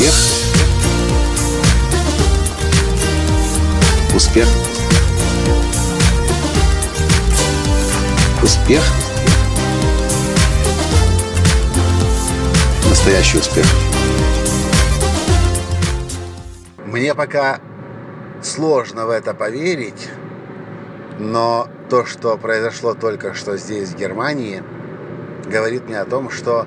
[0.00, 0.14] Успех.
[4.14, 4.48] Успех.
[8.42, 8.82] Успех.
[12.88, 13.66] Настоящий успех.
[16.86, 17.60] Мне пока
[18.42, 20.08] сложно в это поверить,
[21.18, 24.62] но то, что произошло только что здесь, в Германии,
[25.44, 26.66] говорит мне о том, что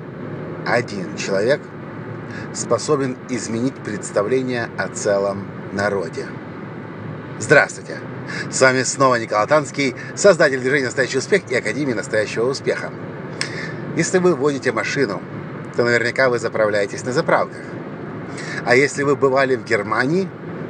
[0.64, 1.60] один человек
[2.52, 6.26] способен изменить представление о целом народе.
[7.38, 7.98] Здравствуйте!
[8.50, 12.90] С вами снова Николай Танский, создатель движения «Настоящий успех» и Академии «Настоящего успеха».
[13.96, 15.20] Если вы водите машину,
[15.76, 17.62] то наверняка вы заправляетесь на заправках.
[18.64, 20.28] А если вы бывали в Германии,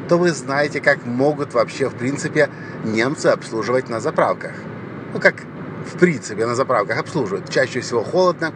[0.09, 2.51] то вы знаете, как могут вообще, в принципе,
[2.85, 4.53] немцы обслуживать на заправках.
[5.13, 5.37] Ну, как
[5.87, 7.49] в принципе на заправках обслуживают.
[7.51, 8.53] Чаще всего холодно,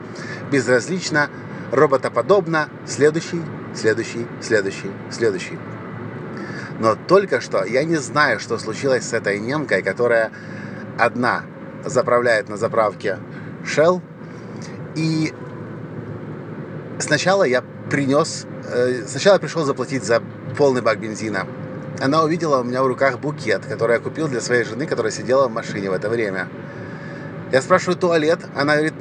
[0.51, 1.31] безразлично,
[1.73, 2.69] роботоподобно.
[2.87, 3.43] Следующий,
[3.75, 5.59] следующий, следующий, следующий.
[6.79, 10.31] Но только что я не знаю, что случилось с этой немкой, которая
[10.99, 11.43] одна
[11.85, 13.19] заправляет на заправке
[13.65, 14.01] Shell.
[14.95, 15.33] И
[16.99, 20.23] сначала я принес, э, сначала я пришел заплатить за
[20.57, 21.47] полный бак бензина.
[22.01, 25.49] Она увидела у меня в руках букет, который я купил для своей жены, которая сидела
[25.49, 26.49] в машине в это время.
[27.51, 28.95] Я спрашиваю туалет, она говорит,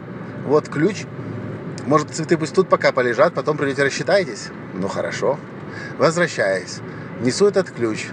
[0.45, 1.05] вот ключ,
[1.87, 4.49] может цветы пусть тут пока полежат, потом придете рассчитаетесь?
[4.73, 5.39] Ну хорошо.
[5.97, 6.79] Возвращаюсь,
[7.21, 8.07] несу этот ключ.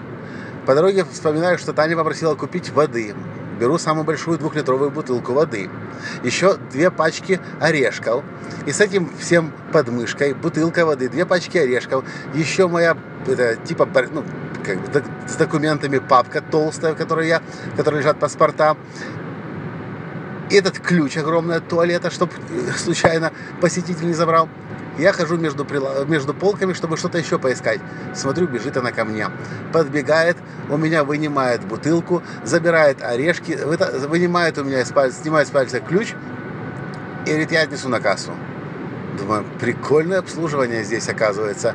[0.64, 3.14] По дороге вспоминаю, что Таня попросила купить воды.
[3.58, 5.68] Беру самую большую двухлитровую бутылку воды.
[6.22, 8.24] Еще две пачки орешков.
[8.66, 12.04] И с этим всем подмышкой бутылка воды, две пачки орешков.
[12.32, 14.24] Еще моя, это, типа, ну,
[14.64, 18.76] как бы, с документами папка толстая, в которой, я, в которой лежат паспорта
[20.50, 24.48] этот ключ огромный от туалета, чтобы э, случайно посетитель не забрал.
[24.98, 25.66] Я хожу между,
[26.06, 27.80] между полками, чтобы что-то еще поискать.
[28.14, 29.28] Смотрю, бежит она ко мне.
[29.72, 30.36] Подбегает,
[30.70, 33.58] у меня вынимает бутылку, забирает орешки,
[34.06, 36.14] вынимает у меня из пальца, снимает с пальца ключ
[37.26, 38.32] и говорит, я отнесу на кассу.
[39.18, 41.74] Думаю, прикольное обслуживание здесь оказывается.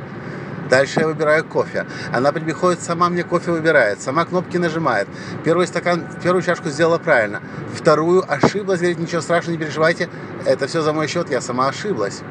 [0.70, 1.86] Дальше я выбираю кофе.
[2.14, 5.08] Она приходит, сама мне кофе выбирает, сама кнопки нажимает.
[5.44, 7.42] Первый стакан, первую чашку сделала правильно.
[7.74, 10.10] Вторую ошиблась, говорит, ничего страшного, не переживайте,
[10.46, 12.22] это все за мой счет, я сама ошиблась.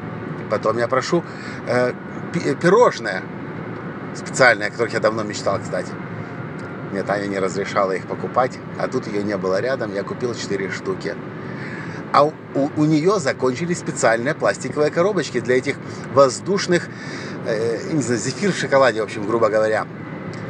[0.49, 1.23] Потом я прошу
[1.67, 1.93] э,
[2.61, 3.23] пирожное
[4.15, 5.91] специальное, о которых я давно мечтал, кстати.
[6.91, 10.71] Мне Таня не разрешала их покупать, а тут ее не было рядом, я купил 4
[10.71, 11.15] штуки.
[12.11, 15.75] А у, у нее закончились специальные пластиковые коробочки для этих
[16.13, 16.87] воздушных
[17.45, 19.85] э, не знаю, зефир в шоколаде, в общем, грубо говоря.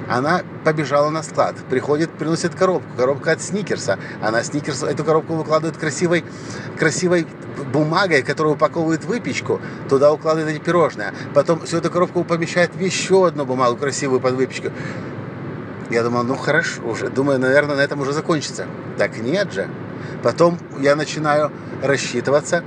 [0.07, 3.99] Она побежала на склад, приходит, приносит коробку, коробка от Сникерса.
[4.21, 6.25] Она Сникерс, эту коробку выкладывает красивой,
[6.79, 7.27] красивой
[7.71, 11.13] бумагой, которая упаковывает выпечку, туда укладывает эти пирожные.
[11.35, 14.69] Потом всю эту коробку помещает в еще одну бумагу красивую под выпечку.
[15.91, 18.65] Я думал, ну хорошо, уже, думаю, наверное, на этом уже закончится.
[18.97, 19.67] Так нет же.
[20.23, 21.51] Потом я начинаю
[21.83, 22.63] рассчитываться,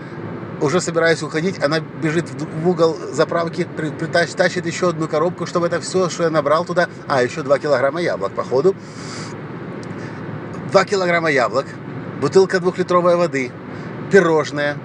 [0.60, 3.66] уже собираюсь уходить, она бежит в угол заправки,
[4.12, 8.00] тащит еще одну коробку, чтобы это все, что я набрал туда, а еще 2 килограмма
[8.00, 8.74] яблок, походу.
[10.70, 11.66] 2 килограмма яблок,
[12.20, 13.50] бутылка двухлитровой воды,
[14.10, 14.76] пирожное,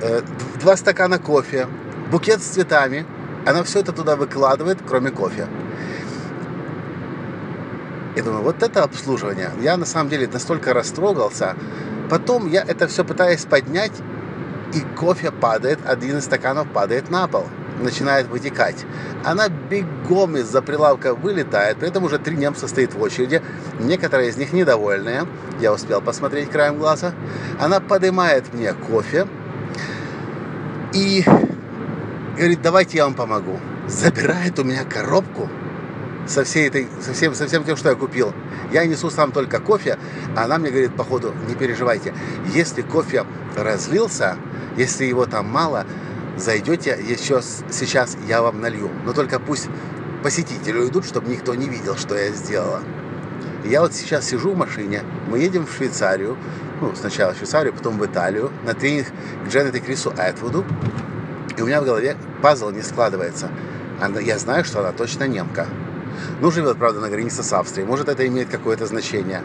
[0.00, 0.22] э,
[0.60, 1.66] два стакана кофе,
[2.10, 3.04] букет с цветами.
[3.46, 5.46] Она все это туда выкладывает, кроме кофе.
[8.18, 9.52] Я думаю, вот это обслуживание.
[9.60, 11.54] Я на самом деле настолько растрогался.
[12.10, 13.92] Потом я это все пытаюсь поднять,
[14.74, 17.44] и кофе падает, один из стаканов падает на пол,
[17.80, 18.84] начинает вытекать.
[19.24, 23.40] Она бегом из-за прилавка вылетает, при этом уже три немца стоит в очереди,
[23.78, 25.28] некоторые из них недовольные,
[25.60, 27.12] я успел посмотреть краем глаза.
[27.60, 29.28] Она поднимает мне кофе
[30.92, 31.24] и
[32.36, 33.60] говорит, давайте я вам помогу.
[33.86, 35.48] Забирает у меня коробку
[36.28, 38.32] со, всей этой, со, всем, со всем тем, что я купил.
[38.72, 39.98] Я несу сам только кофе,
[40.36, 42.14] а она мне говорит, походу, не переживайте,
[42.54, 43.24] если кофе
[43.56, 44.36] разлился,
[44.76, 45.86] если его там мало,
[46.36, 47.40] зайдете еще
[47.70, 48.90] сейчас я вам налью.
[49.04, 49.68] Но только пусть
[50.22, 52.82] посетители уйдут, чтобы никто не видел, что я сделала.
[53.64, 56.36] Я вот сейчас сижу в машине, мы едем в Швейцарию,
[56.80, 59.08] ну, сначала в Швейцарию, потом в Италию, на тренинг
[59.44, 60.64] к Дженнет и Крису Этвуду,
[61.56, 63.50] и у меня в голове пазл не складывается.
[64.22, 65.66] Я знаю, что она точно немка.
[66.40, 67.86] Ну, живет, правда, на границе с Австрией.
[67.86, 69.42] Может, это имеет какое-то значение.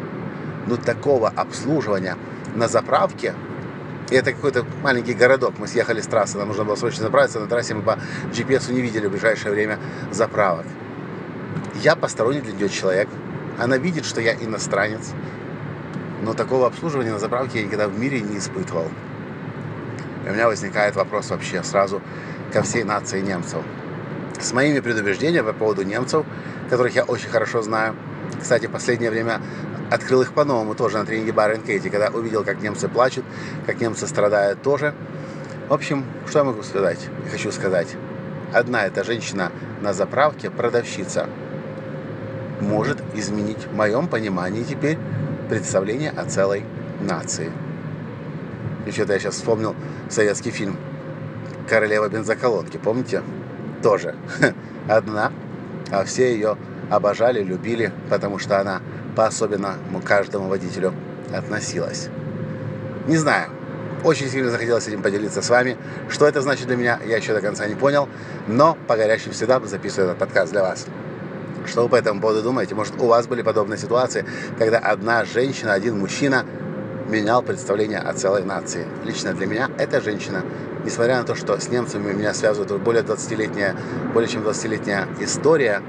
[0.67, 2.17] Но такого обслуживания
[2.55, 3.33] на заправке
[4.09, 5.55] и это какой-то маленький городок.
[5.57, 7.39] Мы съехали с трассы, нам нужно было срочно заправиться.
[7.39, 7.97] На трассе мы по
[8.31, 9.79] GPS не видели в ближайшее время
[10.11, 10.65] заправок.
[11.81, 13.09] Я посторонний для нее человек.
[13.57, 15.11] Она видит, что я иностранец.
[16.21, 18.87] Но такого обслуживания на заправке я никогда в мире не испытывал.
[20.25, 22.01] И у меня возникает вопрос вообще сразу
[22.51, 23.61] ко всей нации немцев.
[24.43, 26.25] С моими предубеждениями по поводу немцев,
[26.69, 27.95] которых я очень хорошо знаю.
[28.39, 29.41] Кстати, в последнее время
[29.89, 33.23] открыл их по-новому тоже на тренинге Барен Кейти, когда увидел, как немцы плачут,
[33.65, 34.93] как немцы страдают тоже.
[35.69, 36.99] В общем, что я могу сказать?
[37.31, 37.95] Хочу сказать.
[38.53, 39.51] Одна эта женщина
[39.81, 41.27] на заправке, продавщица,
[42.59, 44.97] может изменить в моем понимании теперь
[45.49, 46.65] представление о целой
[47.01, 47.51] нации.
[48.91, 49.75] Что-то я сейчас вспомнил
[50.09, 50.77] советский фильм
[51.69, 53.23] «Королева бензоколонки», помните?
[53.83, 54.15] Тоже
[54.87, 55.31] одна,
[55.91, 56.57] а все ее
[56.89, 58.81] обожали, любили, потому что она
[59.15, 60.93] по-особенному каждому водителю
[61.33, 62.09] относилась.
[63.07, 63.49] Не знаю,
[64.03, 65.77] очень сильно захотелось этим поделиться с вами.
[66.09, 68.07] Что это значит для меня, я еще до конца не понял,
[68.47, 70.85] но по горячим следам записываю этот подкаст для вас.
[71.65, 72.75] Что вы по этому поводу думаете?
[72.75, 74.25] Может, у вас были подобные ситуации,
[74.57, 76.45] когда одна женщина, один мужчина
[77.07, 78.87] менял представление о целой нации?
[79.03, 80.43] Лично для меня эта женщина,
[80.83, 83.75] несмотря на то, что с немцами меня связывает более 20-летняя,
[84.13, 85.81] более чем 20-летняя история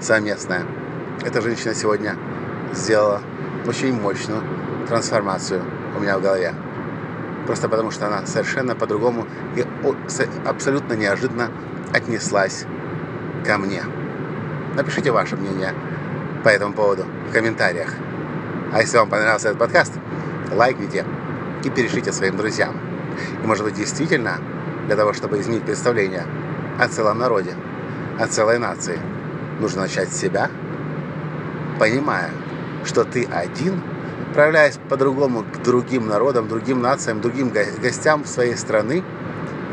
[0.00, 0.62] совместная,
[1.24, 2.16] эта женщина сегодня
[2.72, 3.20] сделала
[3.66, 4.42] очень мощную
[4.88, 5.62] трансформацию
[5.96, 6.54] у меня в голове.
[7.46, 9.26] Просто потому, что она совершенно по-другому
[9.56, 9.64] и
[10.46, 11.50] абсолютно неожиданно
[11.92, 12.64] отнеслась
[13.44, 13.82] ко мне.
[14.74, 15.74] Напишите ваше мнение
[16.44, 17.94] по этому поводу в комментариях.
[18.72, 19.92] А если вам понравился этот подкаст,
[20.54, 21.04] лайкните
[21.64, 22.76] и перешлите своим друзьям.
[23.42, 24.38] И может быть действительно
[24.86, 26.24] для того, чтобы изменить представление
[26.78, 27.54] о целом народе,
[28.18, 28.98] о целой нации,
[29.60, 30.50] нужно начать с себя,
[31.78, 32.30] понимая,
[32.84, 33.80] что ты один,
[34.28, 39.04] отправляясь по-другому к другим народам, другим нациям, другим гостям своей страны,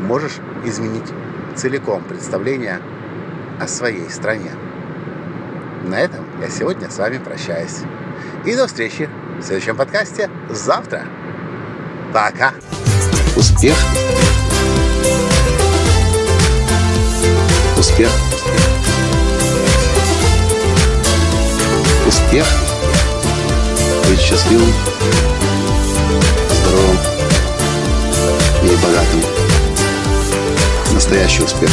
[0.00, 1.12] можешь изменить
[1.56, 2.80] целиком представление
[3.60, 4.50] о своей стране.
[5.84, 7.80] На этом я сегодня с вами прощаюсь.
[8.44, 9.08] И до встречи
[9.40, 11.04] в следующем подкасте завтра.
[12.12, 12.52] Пока.
[13.36, 13.76] Успех.
[17.78, 18.10] Успех.
[22.06, 22.46] Успех.
[24.08, 24.72] Быть счастливым,
[26.50, 26.98] здоровым
[28.62, 29.22] и богатым.
[30.92, 31.70] Настоящий успех.